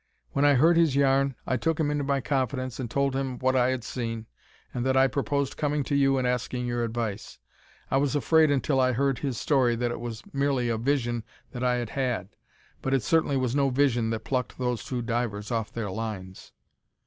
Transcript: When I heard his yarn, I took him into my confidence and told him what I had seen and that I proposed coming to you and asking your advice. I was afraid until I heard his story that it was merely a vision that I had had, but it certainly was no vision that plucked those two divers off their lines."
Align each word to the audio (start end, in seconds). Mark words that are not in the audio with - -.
When 0.31 0.45
I 0.45 0.55
heard 0.55 0.77
his 0.77 0.95
yarn, 0.95 1.35
I 1.45 1.57
took 1.57 1.79
him 1.79 1.91
into 1.91 2.03
my 2.03 2.21
confidence 2.21 2.79
and 2.79 2.89
told 2.89 3.15
him 3.15 3.37
what 3.37 3.55
I 3.55 3.69
had 3.69 3.83
seen 3.83 4.25
and 4.73 4.83
that 4.83 4.97
I 4.97 5.05
proposed 5.05 5.57
coming 5.57 5.83
to 5.83 5.95
you 5.95 6.17
and 6.17 6.25
asking 6.25 6.65
your 6.65 6.83
advice. 6.83 7.37
I 7.91 7.97
was 7.97 8.15
afraid 8.15 8.49
until 8.49 8.79
I 8.79 8.93
heard 8.93 9.19
his 9.19 9.37
story 9.39 9.75
that 9.75 9.91
it 9.91 9.99
was 9.99 10.23
merely 10.33 10.69
a 10.69 10.77
vision 10.79 11.23
that 11.51 11.63
I 11.63 11.75
had 11.75 11.91
had, 11.91 12.29
but 12.81 12.95
it 12.95 13.03
certainly 13.03 13.37
was 13.37 13.55
no 13.55 13.69
vision 13.69 14.09
that 14.09 14.21
plucked 14.23 14.57
those 14.57 14.83
two 14.83 15.03
divers 15.03 15.51
off 15.51 15.71
their 15.71 15.91
lines." 15.91 16.51